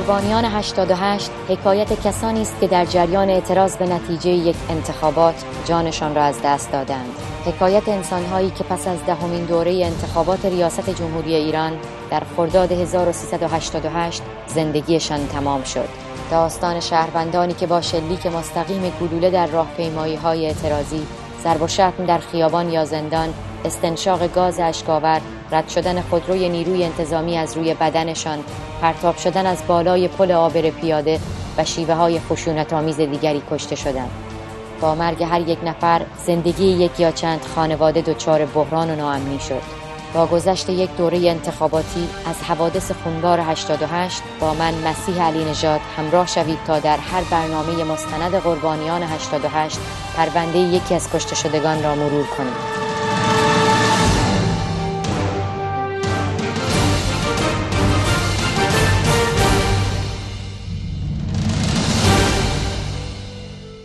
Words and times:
قربانیان 0.00 0.44
88 0.44 1.30
حکایت 1.48 2.02
کسانی 2.06 2.42
است 2.42 2.60
که 2.60 2.66
در 2.66 2.84
جریان 2.84 3.30
اعتراض 3.30 3.76
به 3.76 3.86
نتیجه 3.86 4.30
یک 4.30 4.56
انتخابات 4.68 5.44
جانشان 5.64 6.14
را 6.14 6.22
از 6.22 6.42
دست 6.44 6.72
دادند. 6.72 7.10
حکایت 7.44 7.88
انسانهایی 7.88 8.50
که 8.50 8.64
پس 8.64 8.88
از 8.88 9.06
دهمین 9.06 9.44
دوره 9.44 9.72
انتخابات 9.72 10.44
ریاست 10.44 10.90
جمهوری 10.90 11.34
ایران 11.34 11.72
در 12.10 12.22
خرداد 12.36 12.72
1388 12.72 14.22
زندگیشان 14.46 15.26
تمام 15.26 15.62
شد. 15.62 15.88
داستان 16.30 16.80
شهروندانی 16.80 17.54
که 17.54 17.66
با 17.66 17.80
شلیک 17.80 18.26
مستقیم 18.26 18.92
گلوله 19.00 19.30
در 19.30 19.46
راهپیمایی 19.46 20.16
های 20.16 20.46
اعتراضی 20.46 21.06
ضرب 21.42 21.62
و 21.62 21.68
شتم 21.68 22.06
در 22.06 22.18
خیابان 22.18 22.70
یا 22.70 22.84
زندان 22.84 23.34
استنشاق 23.64 24.32
گاز 24.32 24.60
اشکاور 24.60 25.20
رد 25.52 25.68
شدن 25.68 26.00
خودروی 26.00 26.48
نیروی 26.48 26.84
انتظامی 26.84 27.38
از 27.38 27.56
روی 27.56 27.74
بدنشان 27.74 28.38
پرتاب 28.82 29.16
شدن 29.16 29.46
از 29.46 29.62
بالای 29.66 30.08
پل 30.08 30.32
آبر 30.32 30.70
پیاده 30.70 31.20
و 31.58 31.64
شیوه 31.64 31.94
های 31.94 32.20
خشونت 32.20 32.72
آمیز 32.72 32.96
دیگری 32.96 33.42
کشته 33.50 33.76
شدند. 33.76 34.10
با 34.80 34.94
مرگ 34.94 35.22
هر 35.22 35.40
یک 35.40 35.58
نفر 35.64 36.02
زندگی 36.26 36.64
یک 36.64 37.00
یا 37.00 37.10
چند 37.10 37.40
خانواده 37.54 38.00
دچار 38.00 38.46
بحران 38.46 38.90
و 38.90 38.96
ناامنی 38.96 39.40
شد. 39.40 39.79
با 40.14 40.26
گذشت 40.26 40.68
یک 40.68 40.96
دوره 40.96 41.18
انتخاباتی 41.18 42.08
از 42.26 42.42
حوادث 42.42 42.92
خونبار 42.92 43.40
88 43.40 44.22
با 44.40 44.54
من 44.54 44.74
مسیح 44.74 45.22
علی 45.22 45.44
نژاد 45.44 45.80
همراه 45.96 46.26
شوید 46.26 46.58
تا 46.66 46.78
در 46.78 46.96
هر 46.96 47.22
برنامه 47.30 47.84
مستند 47.84 48.34
قربانیان 48.34 49.02
88 49.02 49.78
پرونده 50.16 50.58
یکی 50.58 50.94
از 50.94 51.10
کشته 51.12 51.34
شدگان 51.34 51.82
را 51.82 51.94
مرور 51.94 52.26
کنیم 52.26 52.52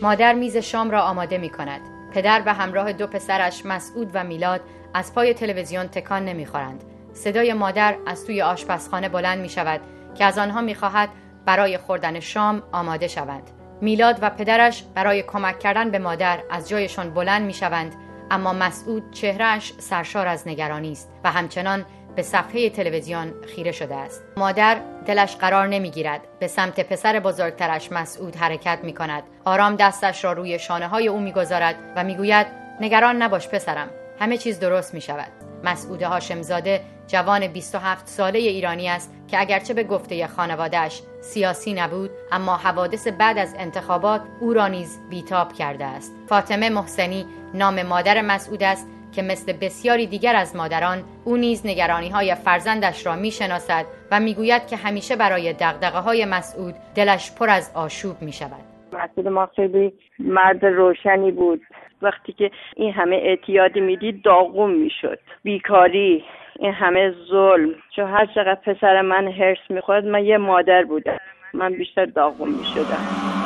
مادر 0.02 0.34
میز 0.34 0.58
شام 0.58 0.92
را 0.92 1.02
آماده 1.02 1.38
می 1.38 1.50
کند. 1.50 1.95
پدر 2.16 2.42
به 2.42 2.54
همراه 2.54 2.94
دو 2.94 3.08
پسرش 3.08 3.66
مسعود 3.66 4.12
و 4.14 4.24
میلاد 4.24 4.62
از 4.94 5.14
پای 5.14 5.34
تلویزیون 5.34 5.88
تکان 5.88 6.26
نمی‌خورند. 6.26 6.84
صدای 7.14 7.54
مادر 7.54 7.96
از 8.06 8.26
توی 8.26 8.42
آشپزخانه 8.42 9.10
بلند 9.10 9.40
می 9.40 9.50
شود 9.50 9.82
که 10.18 10.26
از 10.26 10.38
آنها 10.38 10.62
می 10.62 10.76
خواهد 10.76 11.10
برای 11.46 11.78
خوردن 11.78 12.20
شام 12.20 12.64
آماده 12.72 13.08
شوند. 13.08 13.52
میلاد 13.82 14.18
و 14.22 14.30
پدرش 14.30 14.84
برای 14.96 15.24
کمک 15.24 15.60
کردن 15.60 15.92
به 15.92 16.00
مادر 16.00 16.40
از 16.52 16.70
جایشان 16.70 17.10
بلند 17.10 17.46
می 17.46 17.54
شوند 17.54 17.96
اما 18.32 18.54
مسعود 18.54 19.12
چهرهش 19.12 19.74
سرشار 19.78 20.28
از 20.28 20.48
نگرانی 20.48 20.92
است 20.92 21.12
و 21.24 21.32
همچنان 21.32 21.86
به 22.16 22.22
صفحه 22.22 22.70
تلویزیون 22.70 23.34
خیره 23.56 23.72
شده 23.72 23.96
است. 23.96 24.24
مادر 24.38 24.78
دلش 25.06 25.36
قرار 25.36 25.68
نمی‌گیرد. 25.68 26.22
به 26.40 26.48
سمت 26.48 26.80
پسر 26.80 27.20
بزرگترش 27.20 27.92
مسعود 27.92 28.36
حرکت 28.36 28.80
می 28.84 28.94
کند 28.94 29.24
آرام 29.46 29.76
دستش 29.76 30.24
را 30.24 30.34
روی 30.34 30.60
شانه 30.60 30.88
های 30.88 31.08
او 31.08 31.20
می‌گذارد 31.20 31.76
و 31.96 32.04
می‌گوید 32.04 32.48
نگران 32.82 33.22
نباش 33.22 33.48
پسرم. 33.48 33.90
همه 34.20 34.38
چیز 34.38 34.60
درست 34.60 34.94
می 34.94 35.02
شود 35.02 35.32
مسعود 35.64 36.04
هاشمزاده 36.04 36.82
جوان 37.08 37.48
27 37.48 38.08
ساله 38.08 38.40
ایرانی 38.40 38.90
است 38.90 39.14
که 39.28 39.40
اگرچه 39.40 39.74
به 39.74 39.84
گفته 39.84 40.28
خانوادهش 40.28 41.02
سیاسی 41.22 41.74
نبود 41.74 42.10
اما 42.32 42.58
حوادث 42.58 43.08
بعد 43.08 43.38
از 43.38 43.56
انتخابات 43.58 44.22
او 44.40 44.54
را 44.54 44.68
نیز 44.68 45.00
بیتاب 45.10 45.54
کرده 45.54 45.86
است. 45.86 46.12
فاطمه 46.30 46.70
محسنی 46.70 47.26
نام 47.54 47.84
مادر 47.84 48.22
مسعود 48.22 48.64
است 48.64 48.88
که 49.16 49.22
مثل 49.22 49.54
بسیاری 49.54 50.08
دیگر 50.08 50.36
از 50.36 50.56
مادران 50.56 50.98
او 51.26 51.38
نیز 51.38 51.66
نگرانی 51.66 52.10
های 52.10 52.36
فرزندش 52.36 53.06
را 53.06 53.16
می 53.16 53.32
شناسد 53.32 53.86
و 54.12 54.20
می‌گوید 54.20 54.68
که 54.68 54.76
همیشه 54.76 55.16
برای 55.16 55.54
دقدقه 55.54 56.00
های 56.00 56.26
مسعود 56.26 56.74
دلش 56.96 57.32
پر 57.40 57.50
از 57.50 57.72
آشوب 57.76 58.22
می 58.22 58.34
شود 58.34 58.66
مسعود 58.94 59.28
ما 59.28 59.50
خیلی 59.56 59.94
مرد 60.20 60.66
روشنی 60.66 61.32
بود. 61.32 61.62
وقتی 62.02 62.34
که 62.34 62.52
این 62.76 62.94
همه 62.94 63.16
اعتیادی 63.16 63.80
می‌دید 63.80 64.22
داغون 64.22 64.74
می‌شد. 64.74 65.20
بیکاری 65.44 66.24
این 66.60 66.74
همه 66.74 67.14
ظلم. 67.30 67.70
چون 67.96 68.06
هر 68.06 68.26
چقدر 68.26 68.60
پسر 68.66 69.02
من 69.02 69.28
هرس 69.28 69.58
می‌خورد 69.70 70.06
من 70.06 70.26
یه 70.26 70.38
مادر 70.38 70.84
بودم. 70.84 71.18
من 71.54 71.74
بیشتر 71.74 72.06
داغون 72.06 72.50
می‌شدم. 72.50 73.45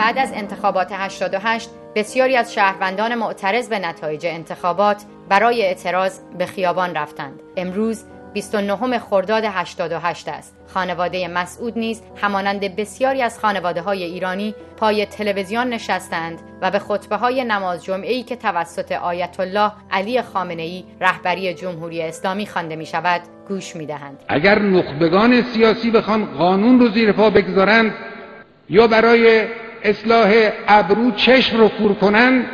بعد 0.00 0.18
از 0.18 0.32
انتخابات 0.34 0.88
88 0.92 1.70
بسیاری 1.94 2.36
از 2.36 2.54
شهروندان 2.54 3.14
معترض 3.14 3.68
به 3.68 3.78
نتایج 3.78 4.26
انتخابات 4.26 5.02
برای 5.28 5.62
اعتراض 5.62 6.20
به 6.38 6.46
خیابان 6.46 6.94
رفتند. 6.94 7.40
امروز 7.56 8.04
29 8.32 8.98
خرداد 8.98 9.44
88 9.46 10.28
است. 10.28 10.56
خانواده 10.74 11.28
مسعود 11.28 11.78
نیز 11.78 12.02
همانند 12.16 12.76
بسیاری 12.76 13.22
از 13.22 13.38
خانواده 13.38 13.80
های 13.80 14.02
ایرانی 14.02 14.54
پای 14.76 15.06
تلویزیون 15.06 15.66
نشستند 15.66 16.38
و 16.62 16.70
به 16.70 16.78
خطبه 16.78 17.16
های 17.16 17.44
نماز 17.44 17.84
جمعه 17.84 18.12
ای 18.12 18.22
که 18.22 18.36
توسط 18.36 18.92
آیت 18.92 19.40
الله 19.40 19.72
علی 19.90 20.22
خامنه 20.22 20.62
ای 20.62 20.84
رهبری 21.00 21.54
جمهوری 21.54 22.02
اسلامی 22.02 22.46
خوانده 22.46 22.76
می 22.76 22.86
شود 22.86 23.20
گوش 23.48 23.76
می 23.76 23.86
دهند. 23.86 24.22
اگر 24.28 24.58
نخبگان 24.58 25.42
سیاسی 25.42 25.90
بخوان 25.90 26.24
قانون 26.24 26.80
رو 26.80 26.88
زیر 26.88 27.12
پا 27.12 27.30
بگذارند 27.30 27.94
یا 28.70 28.86
برای 28.86 29.46
اصلاح 29.82 30.30
ابرو 30.68 31.10
چشم 31.10 31.56
رو 31.56 31.68
کور 31.68 31.94
کنن 31.94 32.44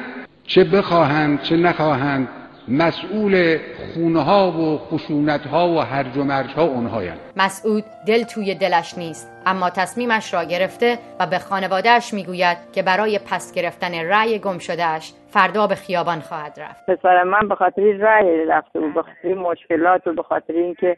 چه 0.46 0.64
بخواهند 0.64 1.42
چه 1.42 1.56
نخواهند 1.56 2.28
مسئول 2.68 3.58
خونه 3.94 4.22
ها 4.22 4.50
و 4.50 4.78
خشونت 4.78 5.46
ها 5.46 5.68
و 5.68 5.80
هرج 5.80 6.16
و 6.16 6.24
مرج 6.24 6.50
ها 6.56 6.62
اونهایند. 6.64 7.18
مسعود 7.36 7.84
دل 8.06 8.22
توی 8.22 8.54
دلش 8.54 8.98
نیست 8.98 9.42
اما 9.46 9.70
تصمیمش 9.70 10.34
را 10.34 10.44
گرفته 10.44 10.98
و 11.20 11.26
به 11.26 11.38
خانوادهش 11.38 12.14
می‌گوید 12.14 12.56
که 12.72 12.82
برای 12.82 13.18
پس 13.18 13.54
گرفتن 13.54 13.94
رأی 13.94 14.38
گم 14.38 14.58
شدهش 14.58 15.12
فردا 15.30 15.66
به 15.66 15.74
خیابان 15.74 16.20
خواهد 16.20 16.60
رفت. 16.60 16.86
پسر 16.86 17.22
من 17.22 17.48
به 17.48 17.54
خاطر 17.54 17.82
رأی 17.82 18.44
رفته 18.44 18.80
بود 18.80 18.94
به 18.94 19.02
خاطر 19.02 19.34
مشکلات 19.34 20.06
و 20.06 20.12
به 20.12 20.22
خاطر 20.22 20.52
اینکه 20.52 20.96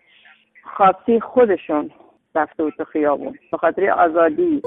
خاصی 0.77 1.21
خودشون 1.21 1.91
رفته 2.35 2.63
بود 2.63 2.77
به 2.77 2.85
خیابون 2.85 3.39
به 3.53 3.59
خاطر 3.59 3.91
آزادی. 3.91 4.63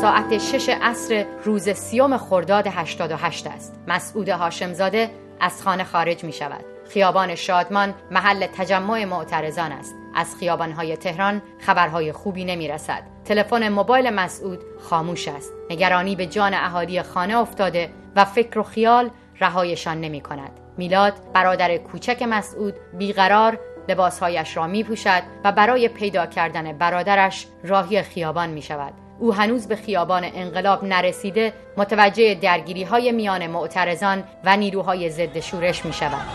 ساعت 0.00 0.38
شش 0.38 0.68
عصر 0.68 1.26
روز 1.44 1.68
سیوم 1.70 2.16
خرداد 2.16 2.66
88 2.66 3.46
است. 3.46 3.80
مسعود 3.88 4.28
هاشمزاده 4.28 5.10
از 5.40 5.62
خانه 5.62 5.84
خارج 5.84 6.24
می 6.24 6.32
شود 6.32 6.64
خیابان 6.88 7.34
شادمان 7.34 7.94
محل 8.10 8.46
تجمع 8.46 9.04
معترضان 9.04 9.72
است. 9.72 9.94
از 10.14 10.36
خیابانهای 10.36 10.96
تهران 10.96 11.42
خبرهای 11.58 12.12
خوبی 12.12 12.44
نمی 12.44 12.68
رسد 12.68 13.02
تلفن 13.24 13.68
موبایل 13.68 14.10
مسعود 14.10 14.58
خاموش 14.80 15.28
است. 15.28 15.52
نگرانی 15.70 16.16
به 16.16 16.26
جان 16.26 16.54
اهالی 16.54 17.02
خانه 17.02 17.38
افتاده 17.38 17.90
و 18.16 18.24
فکر 18.24 18.58
و 18.58 18.62
خیال 18.62 19.10
رهایشان 19.40 20.00
نمی 20.00 20.20
کند 20.20 20.50
میلاد 20.76 21.14
برادر 21.32 21.76
کوچک 21.76 22.22
مسعود 22.22 22.74
بیقرار 22.98 23.58
لباسهایش 23.88 24.56
را 24.56 24.66
می 24.66 24.84
پوشد 24.84 25.22
و 25.44 25.52
برای 25.52 25.88
پیدا 25.88 26.26
کردن 26.26 26.78
برادرش 26.78 27.46
راهی 27.64 28.02
خیابان 28.02 28.50
می 28.50 28.62
شود 28.62 29.07
او 29.18 29.34
هنوز 29.34 29.68
به 29.68 29.76
خیابان 29.76 30.24
انقلاب 30.34 30.84
نرسیده 30.84 31.52
متوجه 31.76 32.34
درگیری 32.34 32.82
های 32.82 33.12
میان 33.12 33.46
معترضان 33.46 34.24
و 34.44 34.56
نیروهای 34.56 35.10
ضد 35.10 35.40
شورش 35.40 35.84
می 35.84 35.92
شود. 35.92 36.26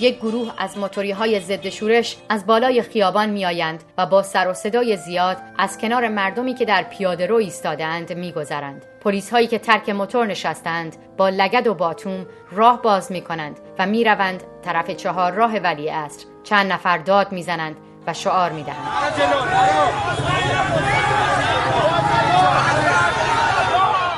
یک 0.00 0.16
گروه 0.18 0.52
از 0.58 0.78
موتوری 0.78 1.10
های 1.10 1.40
ضد 1.40 1.68
شورش 1.68 2.16
از 2.28 2.46
بالای 2.46 2.82
خیابان 2.82 3.30
میآیند 3.30 3.84
و 3.98 4.06
با 4.06 4.22
سر 4.22 4.48
و 4.48 4.54
صدای 4.54 4.96
زیاد 4.96 5.36
از 5.58 5.78
کنار 5.78 6.08
مردمی 6.08 6.54
که 6.54 6.64
در 6.64 6.82
پیاده 6.82 7.26
رو 7.26 7.36
ایستادهاند 7.36 8.12
میگذرند. 8.12 8.84
پلیس 9.00 9.30
هایی 9.30 9.46
که 9.46 9.58
ترک 9.58 9.88
موتور 9.88 10.26
نشستند 10.26 10.96
با 11.16 11.28
لگد 11.28 11.66
و 11.66 11.74
باتوم 11.74 12.26
راه 12.52 12.82
باز 12.82 13.12
می 13.12 13.20
کنند 13.20 13.60
و 13.78 13.86
می 13.86 14.04
روند 14.04 14.42
طرف 14.62 14.90
چهار 14.90 15.32
راه 15.32 15.56
ولی 15.56 15.90
اصر 15.90 16.24
چند 16.44 16.72
نفر 16.72 16.98
داد 16.98 17.32
می‌زنند. 17.32 17.76
و 18.06 18.12
شعار 18.12 18.52
می 18.52 18.62
دهند. 18.62 18.90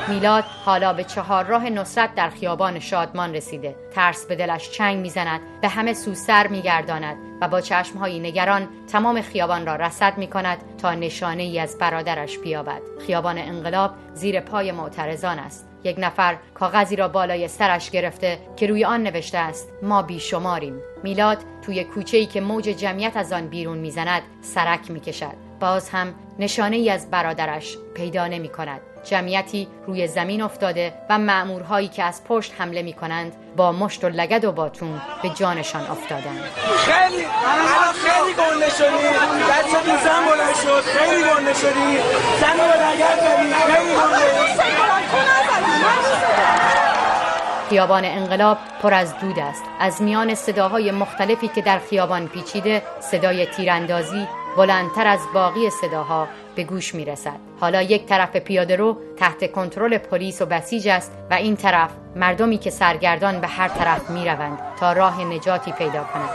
میلاد 0.09 0.45
حالا 0.65 0.93
به 0.93 1.05
چهار 1.05 1.45
راه 1.45 1.71
نصرت 1.71 2.15
در 2.15 2.29
خیابان 2.29 2.79
شادمان 2.79 3.35
رسیده. 3.35 3.77
ترس 3.95 4.27
به 4.27 4.37
دلش 4.37 4.71
چنگ 4.71 4.99
می‌زند 4.99 5.41
به 5.61 5.69
همه 5.69 5.95
سو 5.95 6.15
سر 6.15 6.47
میگرداند 6.47 7.17
و 7.41 7.49
با 7.49 7.61
چشمهایی 7.61 8.21
نگران 8.21 8.69
تمام 8.93 9.23
خیابان 9.23 9.67
را 9.67 9.77
رسد 9.77 10.19
می 10.19 10.27
کند 10.27 10.59
تا 10.79 10.95
نشانه 10.95 11.43
ای 11.43 11.59
از 11.59 11.79
برادرش 11.79 12.39
بیابد. 12.39 12.83
خیابان 13.07 13.39
انقلاب 13.39 13.91
زیر 14.15 14.41
پای 14.41 14.73
معترضان 14.73 15.39
است. 15.39 15.72
یک 15.85 15.97
نفر 15.99 16.37
کاغذی 16.55 16.97
را 16.97 17.09
بالای 17.09 17.49
سرش 17.49 17.91
گرفته 17.91 18.39
که 18.57 18.67
روی 18.67 18.85
آن 18.85 19.03
نوشته 19.03 19.39
است 19.39 19.69
ما 19.83 20.03
بیشماریم. 20.03 20.81
میلاد 21.03 21.39
توی 21.67 21.85
کوچه 21.85 22.17
ای 22.17 22.27
که 22.27 22.41
موج 22.41 22.65
جمعیت 22.65 23.17
از 23.17 23.33
آن 23.33 23.49
بیرون 23.49 23.79
می‌زند 23.79 24.23
سرک 24.43 24.91
می‌کشد. 24.91 25.53
باز 25.61 25.91
هم 25.91 26.15
نشانه 26.39 26.77
ای 26.77 26.91
از 26.91 27.11
برادرش 27.11 27.77
پیدا 27.95 28.27
نمی 28.27 28.49
کند 28.49 28.81
جمعیتی 29.05 29.69
روی 29.87 30.07
زمین 30.07 30.43
افتاده 30.43 30.95
و 31.11 31.19
معمورهایی 31.19 31.89
که 31.89 32.03
از 32.03 32.25
پشت 32.25 32.53
حمله 32.59 32.83
می 32.83 32.93
کنند 32.93 33.33
با 33.57 33.73
مشت 33.73 34.05
و 34.05 34.09
لگد 34.09 34.45
و 34.45 34.53
باتون 34.53 35.03
به 35.23 35.29
جانشان 35.29 35.87
افتادند. 35.87 36.41
خیلی 36.79 37.27
خیلی 38.05 38.35
گنده 38.35 38.71
شدی. 38.71 39.09
تو 39.85 39.97
زن 40.05 40.25
بلند 40.25 40.55
شد. 40.55 40.81
خیلی 40.81 41.23
گنده 41.23 41.55
شدی. 41.55 41.99
زن 42.41 42.59
رو 42.59 42.65
لگد 42.65 43.21
خیلی 43.75 43.95
گنده. 43.95 45.62
خیابان 47.69 48.05
انقلاب 48.05 48.59
پر 48.83 48.95
از 48.95 49.19
دود 49.19 49.39
است 49.39 49.65
از 49.81 50.03
میان 50.03 50.35
صداهای 50.35 50.91
مختلفی 50.91 51.49
که 51.49 51.63
در 51.63 51.79
خیابان 51.79 52.29
پیچیده 52.29 52.83
صدای 53.01 53.47
تیراندازی 53.47 54.27
بلندتر 54.57 55.07
از 55.07 55.21
باقی 55.35 55.71
صداها 55.71 56.29
به 56.55 56.65
گوش 56.65 56.95
می 56.95 57.05
رسد. 57.05 57.37
حالا 57.61 57.83
یک 57.83 58.07
طرف 58.07 58.37
پیاده 58.37 58.77
رو 58.77 58.97
تحت 59.17 59.53
کنترل 59.53 59.99
پلیس 59.99 60.43
و 60.43 60.47
بسیج 60.47 60.89
است 60.89 61.13
و 61.31 61.35
این 61.35 61.57
طرف 61.57 61.91
مردمی 62.17 62.59
که 62.59 62.71
سرگردان 62.71 63.41
به 63.41 63.47
هر 63.47 63.69
طرف 63.69 64.11
می 64.11 64.29
روند 64.29 64.59
تا 64.81 64.93
راه 64.93 65.25
نجاتی 65.25 65.73
پیدا 65.73 66.05
کنند. 66.05 66.31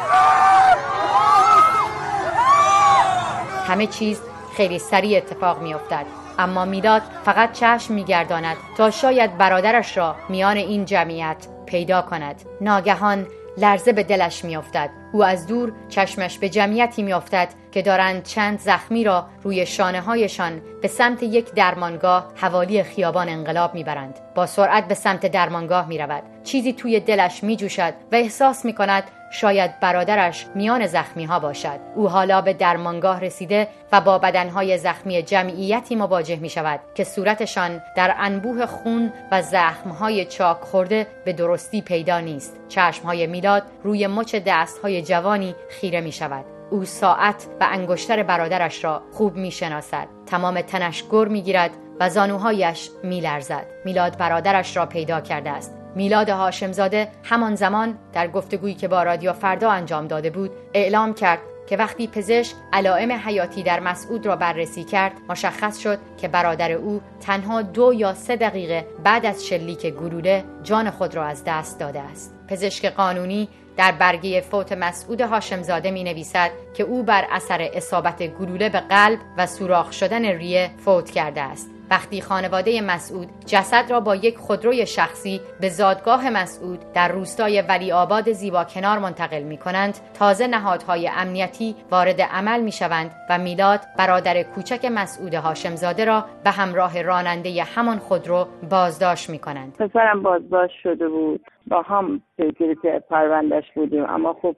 همه 3.68 3.88
چیز 3.88 4.21
خیلی 4.56 4.80
سریع 4.80 5.18
اتفاق 5.18 5.62
می 5.62 5.74
افتد. 5.74 6.26
اما 6.39 6.66
میلاد 6.66 7.01
فقط 7.25 7.51
چشم 7.51 7.94
میگرداند 7.94 8.57
تا 8.78 8.92
شاید 8.92 9.38
برادرش 9.38 9.98
را 9.98 10.16
میان 10.30 10.57
این 10.57 10.86
جمعیت 10.86 11.48
پیدا 11.66 12.01
کند. 12.01 12.42
ناگهان 12.62 13.28
لرزه 13.57 13.94
به 13.94 14.04
دلش 14.04 14.45
میافتد. 14.45 14.89
او 15.13 15.24
از 15.24 15.48
دور 15.48 15.74
چشمش 15.89 16.38
به 16.39 16.50
جمعیتی 16.50 17.04
میافتد 17.04 17.48
که 17.71 17.81
دارند 17.81 18.24
چند 18.24 18.59
زخمی 18.59 19.04
را 19.04 19.25
روی 19.44 19.65
شانه 19.65 20.01
هایشان 20.01 20.62
به 20.81 20.88
سمت 20.88 21.24
یک 21.24 21.54
درمانگاه 21.54 22.31
حوالی 22.36 22.83
خیابان 22.83 23.30
انقلاب 23.30 23.74
می‌برند. 23.74 24.19
با 24.36 24.45
سرعت 24.45 24.88
به 24.88 24.94
سمت 24.94 25.25
درمانگاه 25.25 25.88
می‌رود. 25.88 26.24
چیزی 26.44 26.74
توی 26.74 27.00
دلش 27.00 27.44
میجوشد 27.44 27.94
و 28.12 28.15
احساس 28.15 28.65
می‌کند 28.65 29.04
شاید 29.31 29.80
برادرش 29.80 30.45
میان 30.56 30.88
زخمی 30.88 31.25
ها 31.25 31.39
باشد. 31.39 31.80
او 31.95 32.09
حالا 32.09 32.42
به 32.42 32.54
درمانگاه 32.54 33.19
رسیده 33.19 33.68
و 33.92 34.01
با 34.01 34.18
بدنهای 34.18 34.77
زخمی 34.77 35.24
جمعیتی 35.24 35.95
مواجه 35.95 36.36
می 36.36 36.50
شود 36.50 36.80
که 36.95 37.04
صورتشان 37.04 37.81
در 37.95 38.15
انبوه 38.19 38.65
خون 38.65 39.13
و 39.31 39.42
زخمهای 39.42 40.25
چاک 40.25 40.57
خورده 40.57 41.07
به 41.25 41.33
درستی 41.33 41.81
پیدا 41.81 42.19
نیست. 42.19 42.57
چشمهای 42.69 43.27
میلاد 43.27 43.63
روی 43.83 44.07
مچ 44.07 44.36
دستهای 44.36 44.96
جوانی 45.01 45.55
خیره 45.69 46.01
می 46.01 46.11
شود. 46.11 46.45
او 46.69 46.85
ساعت 46.85 47.47
و 47.59 47.67
انگشتر 47.71 48.23
برادرش 48.23 48.83
را 48.83 49.01
خوب 49.13 49.35
می 49.35 49.51
شناسد. 49.51 50.07
تمام 50.25 50.61
تنش 50.61 51.03
گر 51.11 51.25
می 51.27 51.41
گیرد 51.41 51.71
و 51.99 52.09
زانوهایش 52.09 52.89
می 53.03 53.21
لرزد. 53.21 53.65
میلاد 53.85 54.17
برادرش 54.17 54.77
را 54.77 54.85
پیدا 54.85 55.21
کرده 55.21 55.49
است. 55.49 55.77
میلاد 55.95 56.29
هاشمزاده 56.29 57.07
همان 57.23 57.55
زمان 57.55 57.97
در 58.13 58.27
گفتگویی 58.27 58.75
که 58.75 58.88
با 58.88 59.03
رادیو 59.03 59.33
فردا 59.33 59.71
انجام 59.71 60.07
داده 60.07 60.29
بود 60.29 60.51
اعلام 60.73 61.13
کرد 61.13 61.39
که 61.68 61.78
وقتی 61.78 62.08
پزشک 62.08 62.56
علائم 62.74 63.12
حیاتی 63.12 63.64
در 63.64 63.80
مسعود 63.80 64.25
را 64.25 64.36
بررسی 64.36 64.84
کرد 64.84 65.14
مشخص 65.30 65.78
شد 65.80 66.00
که 66.18 66.28
برادر 66.28 66.72
او 66.72 67.02
تنها 67.22 67.62
دو 67.62 67.94
یا 67.94 68.14
سه 68.14 68.36
دقیقه 68.36 68.88
بعد 69.04 69.25
از 69.25 69.46
شلیک 69.46 69.88
گلوله 69.88 70.44
جان 70.64 70.90
خود 70.90 71.16
را 71.16 71.25
از 71.25 71.44
دست 71.46 71.80
داده 71.80 72.00
است. 72.00 72.36
پزشک 72.48 72.86
قانونی 72.86 73.50
در 73.78 73.92
برگه 73.92 74.42
فوت 74.42 74.72
مسعود 74.72 75.22
هاشمزاده 75.22 75.92
می 75.92 76.04
نویسد 76.04 76.52
که 76.74 76.84
او 76.84 77.04
بر 77.04 77.28
اثر 77.31 77.69
اصابت 77.74 78.28
گلوله 78.28 78.69
به 78.69 78.80
قلب 78.80 79.19
و 79.38 79.48
سوراخ 79.48 79.92
شدن 79.92 80.25
ریه 80.25 80.72
فوت 80.86 81.12
کرده 81.12 81.42
است. 81.42 81.76
وقتی 81.92 82.22
خانواده 82.22 82.81
مسعود 82.81 83.28
جسد 83.45 83.92
را 83.92 84.00
با 84.00 84.16
یک 84.16 84.38
خودروی 84.38 84.86
شخصی 84.86 85.42
به 85.62 85.69
زادگاه 85.69 86.30
مسعود 86.30 86.80
در 86.94 87.07
روستای 87.07 87.63
ولی 87.69 87.92
آباد 87.92 88.31
زیبا 88.31 88.63
کنار 88.63 89.00
منتقل 89.00 89.44
می 89.44 89.57
کنند 89.57 89.98
تازه 90.19 90.48
نهادهای 90.48 91.10
امنیتی 91.18 91.75
وارد 91.92 92.22
عمل 92.22 92.62
می 92.62 92.72
شوند 92.72 93.12
و 93.30 93.38
میلاد 93.38 93.80
برادر 93.98 94.44
کوچک 94.44 94.86
مسعود 94.86 95.34
هاشمزاده 95.34 96.06
را 96.06 96.25
به 96.44 96.50
همراه 96.50 97.01
راننده 97.01 97.63
همان 97.63 97.98
خودرو 97.98 98.48
بازداشت 98.72 99.30
می 99.30 99.40
کنند 99.40 99.78
پسرم 99.78 100.24
بازداشت 100.24 100.75
شده 100.83 101.10
بود. 101.10 101.42
با 101.68 101.81
هم 101.81 102.22
پیگیری 102.38 102.75
پروندش 103.10 103.63
بودیم 103.75 104.06
اما 104.10 104.33
خب 104.42 104.56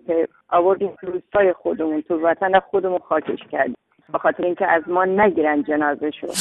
آوردیم 0.50 0.96
روستای 1.02 1.54
خودمون 1.54 2.02
تو 2.02 2.28
وطن 2.28 2.60
خودمون 2.60 3.00
خاکش 3.00 3.40
کردیم. 3.52 3.76
به 4.14 4.18
خاطر 4.18 4.44
اینکه 4.44 4.68
از 4.68 4.84
ما 4.88 5.06
نگیرن 5.06 5.64
جنازه 5.64 6.12
شد 6.12 6.34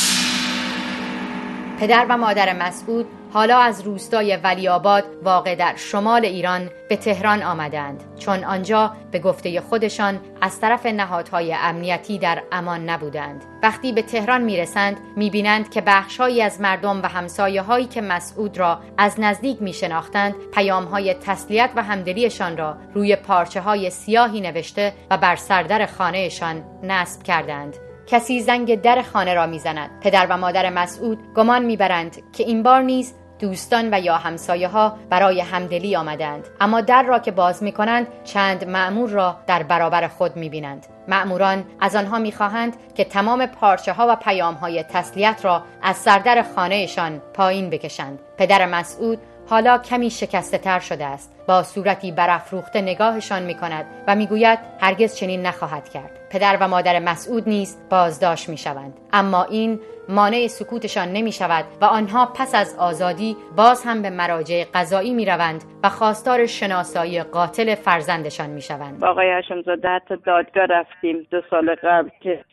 پدر 1.79 2.07
و 2.09 2.17
مادر 2.17 2.53
مسعود 2.53 3.07
حالا 3.33 3.59
از 3.59 3.81
روستای 3.81 4.37
ولیاباد 4.37 5.05
واقع 5.23 5.55
در 5.55 5.77
شمال 5.77 6.25
ایران 6.25 6.71
به 6.89 6.97
تهران 6.97 7.43
آمدند. 7.43 8.05
چون 8.19 8.45
آنجا 8.45 8.93
به 9.11 9.19
گفته 9.19 9.61
خودشان 9.61 10.21
از 10.41 10.61
طرف 10.61 10.87
نهادهای 10.87 11.55
امنیتی 11.55 12.19
در 12.19 12.43
امان 12.53 12.91
نبودند. 12.91 13.45
وقتی 13.63 13.93
به 13.93 14.03
تهران 14.03 14.43
می‌رسند 14.43 14.97
می‌بینند 15.17 15.71
که 15.71 15.81
بخشهایی 15.81 16.43
از 16.43 16.61
مردم 16.61 17.03
و 17.03 17.07
همسایه 17.07 17.63
هایی 17.63 17.87
که 17.87 18.01
مسعود 18.01 18.59
را 18.59 18.81
از 18.99 19.21
نزدیک 19.21 19.63
میشناختند 19.63 20.35
پیام 20.55 20.85
های 20.85 21.15
تسلیت 21.15 21.71
و 21.77 21.83
همدلیشان 21.83 22.57
را 22.57 22.77
روی 22.95 23.17
پارچه 23.17 23.61
های 23.61 23.91
سیاهی 23.91 24.41
نوشته 24.41 24.93
و 25.11 25.17
بر 25.17 25.37
سردر 25.37 25.87
خانهشان 25.87 26.65
نصب 26.83 27.23
کردند. 27.23 27.88
کسی 28.11 28.41
زنگ 28.41 28.81
در 28.81 29.03
خانه 29.03 29.35
را 29.35 29.47
می‌زند. 29.47 29.91
پدر 30.01 30.27
و 30.31 30.37
مادر 30.37 30.71
مسعود 30.71 31.19
گمان 31.35 31.65
می‌برند 31.65 32.33
که 32.33 32.45
این 32.45 32.63
بار 32.63 32.83
نیز 32.83 33.15
دوستان 33.39 33.95
و 33.95 34.01
یا 34.01 34.17
همسایه 34.17 34.69
ها 34.69 34.97
برای 35.11 35.41
همدلی 35.41 35.97
آمدند. 35.97 36.49
اما 36.61 36.81
در 36.81 37.03
را 37.03 37.19
که 37.19 37.31
باز 37.31 37.63
می 37.63 37.73
کنند 37.73 38.07
چند 38.25 38.69
معمور 38.69 39.11
را 39.11 39.37
در 39.47 39.63
برابر 39.63 40.09
خود 40.09 40.37
می 40.37 40.49
بینند 40.49 40.87
معموران 41.09 41.65
از 41.81 41.97
آنها 41.97 42.19
می 42.19 42.33
خواهند 42.33 42.77
که 42.95 43.05
تمام 43.05 43.47
پارچه 43.47 43.93
ها 43.93 44.07
و 44.09 44.17
پیام 44.17 44.55
های 44.55 44.83
تسلیت 44.83 45.41
را 45.43 45.63
از 45.83 45.97
سردر 45.97 46.45
خانهشان 46.57 47.23
پایین 47.35 47.71
بکشند. 47.71 48.19
پدر 48.39 48.67
مسعود 48.67 49.19
حالا 49.51 49.79
کمی 49.79 50.11
شکسته 50.11 50.59
تر 50.59 50.79
شده 50.79 51.05
است. 51.05 51.45
با 51.49 51.63
صورتی 51.63 52.13
برافروخته 52.13 52.81
نگاهشان 52.81 53.43
می 53.43 53.55
کند 53.55 53.87
و 54.07 54.15
می‌گوید 54.15 54.59
هرگز 54.81 55.17
چنین 55.17 55.47
نخواهد 55.47 55.89
کرد. 55.89 56.11
پدر 56.31 56.59
و 56.61 56.69
مادر 56.69 56.99
مسعود 56.99 57.49
نیز 57.49 57.89
بازداشت 57.91 58.49
می 58.49 58.57
شوند 58.57 58.95
اما 59.13 59.45
این 59.45 59.81
مانع 60.09 60.47
سکوتشان 60.47 61.09
نمی 61.09 61.33
شود 61.33 61.65
و 61.81 61.85
آنها 61.85 62.27
پس 62.27 62.55
از 62.55 62.77
آزادی 62.79 63.37
باز 63.57 63.85
هم 63.85 64.03
به 64.03 64.11
مراجع 64.11 64.65
قضایی 64.75 65.15
می 65.15 65.27
روند 65.27 65.65
و 65.83 65.89
خواستار 65.89 66.47
شناسایی 66.47 67.23
قاتل 67.23 67.75
فرزندشان 67.75 68.51
می 68.51 68.63
شوند 68.63 69.05
آقای 69.05 69.33
هاشمزاده 69.33 69.89
حتی 69.89 70.17
دادگاه 70.17 70.67
رفتیم 70.67 71.27
دو 71.31 71.43
سال 71.51 71.75
قبل 71.75 72.09
که 72.21 72.45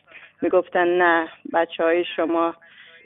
می‌گفتن 0.42 0.86
نه 0.86 1.28
بچه 1.52 1.84
های 1.84 2.04
شما 2.16 2.54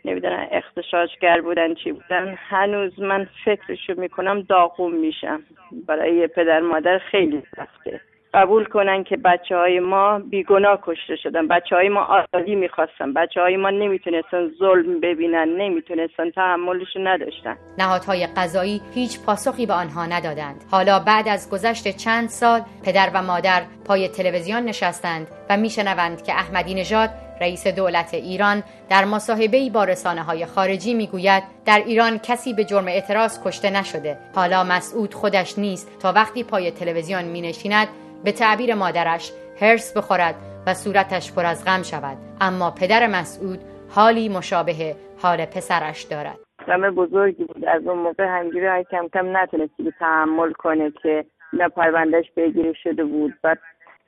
نمی‌دونم 0.04 0.48
اختشاشگر 0.50 1.40
بودن 1.40 1.74
چی 1.74 1.92
بودن. 1.92 2.34
هنوز 2.48 3.00
من 3.00 3.28
فکرشو 3.44 3.94
می‌کنم 3.96 4.42
داغوم 4.42 4.94
میشم. 4.94 5.42
برای 5.86 6.26
پدر 6.26 6.60
مادر 6.60 6.98
خیلی 6.98 7.42
سخته. 7.56 8.00
قبول 8.34 8.64
کنن 8.64 9.04
که 9.04 9.16
بچه 9.16 9.56
های 9.56 9.80
ما 9.80 10.18
بیگناه 10.18 10.78
کشته 10.82 11.16
شدن. 11.22 11.48
بچه 11.48 11.76
های 11.76 11.88
ما 11.88 12.04
آزادی 12.04 12.54
می‌خواستن. 12.54 13.12
بچه 13.12 13.40
های 13.40 13.56
ما 13.56 13.70
نمی‌تونستن 13.70 14.48
ظلم 14.58 15.00
ببینن 15.00 15.48
نمی‌تونستن 15.58 16.30
تحملش 16.30 16.96
نداشتن. 16.96 17.56
نهادهای 17.78 18.26
قضایی 18.36 18.80
هیچ 18.94 19.24
پاسخی 19.26 19.66
به 19.66 19.72
آنها 19.72 20.06
ندادند. 20.06 20.64
حالا 20.70 20.98
بعد 20.98 21.28
از 21.28 21.50
گذشت 21.50 21.96
چند 21.96 22.28
سال 22.28 22.60
پدر 22.84 23.10
و 23.14 23.22
مادر 23.22 23.62
پای 23.86 24.08
تلویزیون 24.08 24.62
نشستند 24.62 25.26
و 25.50 25.56
میشنوند 25.56 26.22
که 26.22 26.32
احمدی 26.32 26.74
نژاد 26.74 27.10
رئیس 27.40 27.66
دولت 27.66 28.14
ایران 28.14 28.62
در 28.90 29.04
مصاحبه‌ای 29.04 29.70
با 29.70 29.84
رسانه 29.84 30.22
های 30.22 30.46
خارجی 30.46 30.94
می‌گوید 30.94 31.42
در 31.66 31.82
ایران 31.86 32.18
کسی 32.18 32.54
به 32.54 32.64
جرم 32.64 32.88
اعتراض 32.88 33.46
کشته 33.46 33.70
نشده. 33.70 34.16
حالا 34.34 34.64
مسعود 34.64 35.14
خودش 35.14 35.58
نیست. 35.58 35.98
تا 36.02 36.12
وقتی 36.12 36.44
پای 36.44 36.70
تلویزیون 36.70 37.24
می 37.24 37.40
نشیند 37.40 37.88
به 38.24 38.32
تعبیر 38.32 38.74
مادرش 38.74 39.32
هرس 39.60 39.96
بخورد 39.96 40.34
و 40.66 40.74
صورتش 40.74 41.32
پر 41.32 41.44
از 41.46 41.64
غم 41.64 41.82
شود. 41.82 42.16
اما 42.40 42.70
پدر 42.70 43.06
مسعود 43.06 43.58
حالی 43.94 44.28
مشابه 44.28 44.96
حال 45.22 45.44
پسرش 45.44 46.02
دارد. 46.02 46.38
غم 46.66 46.90
بزرگی 46.90 47.44
بود. 47.44 47.64
از 47.64 47.86
اون 47.86 47.98
موقع 47.98 48.24
همگیری 48.24 48.66
های 48.66 48.84
کم 48.90 49.08
کم 49.08 49.36
نتونستی 49.36 49.92
تحمل 49.98 50.52
کنه 50.52 50.92
که 51.02 51.24
نه 51.52 51.68
پروندهش 51.68 52.30
پیگیری 52.34 52.74
شده 52.82 53.04
بود. 53.04 53.34
بعد 53.42 53.58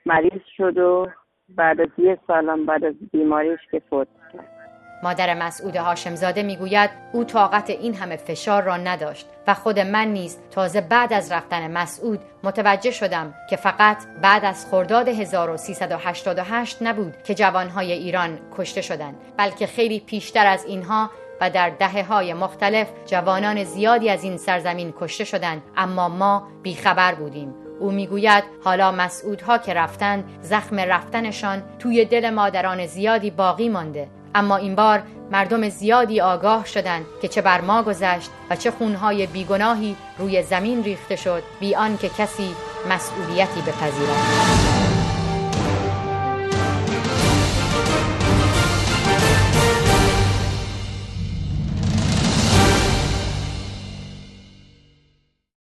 مریض 0.05 0.41
شد 0.57 0.77
و 0.77 1.07
بعد 1.49 1.81
از 1.81 1.89
یه 1.97 2.17
سالم 2.27 2.65
بعد 2.65 2.85
از 2.85 2.93
بیماریش 3.11 3.59
که 3.71 3.81
فوت 3.89 4.07
کرد. 4.33 4.62
مادر 5.03 5.33
مسعود 5.33 5.75
هاشمزاده 5.75 6.43
می‌گوید 6.43 6.89
او 7.11 7.23
طاقت 7.23 7.69
این 7.69 7.95
همه 7.95 8.15
فشار 8.15 8.63
را 8.63 8.77
نداشت 8.77 9.27
و 9.47 9.53
خود 9.53 9.79
من 9.79 10.07
نیز 10.07 10.37
تازه 10.51 10.81
بعد 10.81 11.13
از 11.13 11.31
رفتن 11.31 11.71
مسعود 11.71 12.19
متوجه 12.43 12.91
شدم 12.91 13.33
که 13.49 13.55
فقط 13.55 13.97
بعد 14.21 14.45
از 14.45 14.65
خرداد 14.71 15.07
1388 15.07 16.77
نبود 16.81 17.13
که 17.23 17.35
جوانهای 17.35 17.91
ایران 17.91 18.39
کشته 18.57 18.81
شدند 18.81 19.15
بلکه 19.37 19.67
خیلی 19.67 19.99
پیشتر 19.99 20.45
از 20.45 20.65
اینها 20.65 21.09
و 21.41 21.49
در 21.49 21.69
دهه 21.69 22.03
های 22.03 22.33
مختلف 22.33 22.87
جوانان 23.05 23.63
زیادی 23.63 24.09
از 24.09 24.23
این 24.23 24.37
سرزمین 24.37 24.93
کشته 24.99 25.23
شدند 25.23 25.61
اما 25.77 26.09
ما 26.09 26.47
بیخبر 26.61 27.15
بودیم. 27.15 27.53
او 27.79 27.91
می‌گوید 27.91 28.43
حالا 28.63 28.91
مسعودها 28.91 29.57
که 29.57 29.73
رفتند 29.73 30.23
زخم 30.41 30.79
رفتنشان 30.79 31.63
توی 31.79 32.05
دل 32.05 32.29
مادران 32.29 32.85
زیادی 32.85 33.31
باقی 33.31 33.69
مانده 33.69 34.07
اما 34.35 34.55
این 34.55 34.75
بار 34.75 35.03
مردم 35.31 35.69
زیادی 35.69 36.21
آگاه 36.21 36.65
شدند 36.65 37.05
که 37.21 37.27
چه 37.27 37.41
بر 37.41 37.61
ما 37.61 37.83
گذشت 37.83 38.29
و 38.49 38.55
چه 38.55 38.71
خونهای 38.71 39.27
بیگناهی 39.27 39.95
روی 40.17 40.43
زمین 40.43 40.83
ریخته 40.83 41.15
شد 41.15 41.43
بی 41.59 41.75
که 42.01 42.09
کسی 42.09 42.55
مسئولیتی 42.89 43.61
بپذیرد. 43.61 44.72